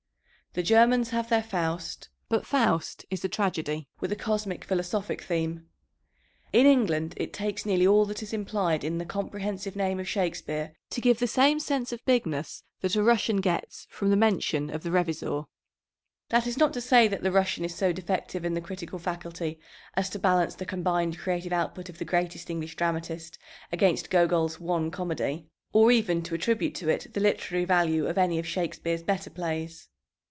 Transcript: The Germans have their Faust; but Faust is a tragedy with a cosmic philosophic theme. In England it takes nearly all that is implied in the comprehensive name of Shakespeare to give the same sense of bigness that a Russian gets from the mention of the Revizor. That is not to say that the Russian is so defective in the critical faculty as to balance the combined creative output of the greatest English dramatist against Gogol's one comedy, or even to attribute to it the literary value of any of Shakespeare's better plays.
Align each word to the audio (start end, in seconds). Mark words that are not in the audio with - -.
The 0.53 0.63
Germans 0.63 1.11
have 1.11 1.29
their 1.29 1.41
Faust; 1.43 2.09
but 2.27 2.45
Faust 2.45 3.05
is 3.09 3.23
a 3.23 3.29
tragedy 3.29 3.87
with 4.01 4.11
a 4.11 4.17
cosmic 4.17 4.65
philosophic 4.65 5.21
theme. 5.21 5.67
In 6.51 6.65
England 6.65 7.13
it 7.15 7.31
takes 7.31 7.65
nearly 7.65 7.87
all 7.87 8.03
that 8.07 8.21
is 8.21 8.33
implied 8.33 8.83
in 8.83 8.97
the 8.97 9.05
comprehensive 9.05 9.77
name 9.77 9.97
of 9.97 10.09
Shakespeare 10.09 10.73
to 10.89 10.99
give 10.99 11.19
the 11.19 11.25
same 11.27 11.57
sense 11.61 11.93
of 11.93 12.03
bigness 12.03 12.63
that 12.81 12.97
a 12.97 13.01
Russian 13.01 13.37
gets 13.37 13.87
from 13.89 14.09
the 14.09 14.17
mention 14.17 14.69
of 14.69 14.83
the 14.83 14.89
Revizor. 14.91 15.45
That 16.27 16.45
is 16.45 16.57
not 16.57 16.73
to 16.73 16.81
say 16.81 17.07
that 17.07 17.23
the 17.23 17.31
Russian 17.31 17.63
is 17.63 17.73
so 17.73 17.93
defective 17.93 18.43
in 18.43 18.53
the 18.53 18.59
critical 18.59 18.99
faculty 18.99 19.57
as 19.93 20.09
to 20.09 20.19
balance 20.19 20.55
the 20.55 20.65
combined 20.65 21.17
creative 21.17 21.53
output 21.53 21.87
of 21.87 21.97
the 21.97 22.03
greatest 22.03 22.49
English 22.49 22.75
dramatist 22.75 23.37
against 23.71 24.09
Gogol's 24.09 24.59
one 24.59 24.91
comedy, 24.91 25.47
or 25.71 25.93
even 25.93 26.21
to 26.23 26.35
attribute 26.35 26.75
to 26.75 26.89
it 26.89 27.07
the 27.13 27.21
literary 27.21 27.63
value 27.63 28.05
of 28.05 28.17
any 28.17 28.37
of 28.37 28.45
Shakespeare's 28.45 29.01
better 29.01 29.29
plays. 29.29 29.87